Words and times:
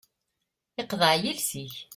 Iqḍeε 0.81 1.17
yiles-ik. 1.23 1.75